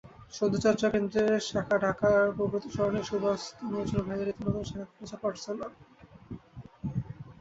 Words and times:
সৌন্দর্যচর্চা 0.33 0.87
কেন্দ্রের 0.93 1.45
শাখাঢাকার 1.49 2.23
প্রগতি 2.37 2.69
সরণির 2.75 3.07
সুবাস্তু 3.09 3.63
নজর 3.73 4.01
ভ্যালিতে 4.07 4.41
নতুন 4.45 4.63
শাখা 4.69 4.85
খুলেছে 4.91 5.17
পারসোনা। 5.23 5.67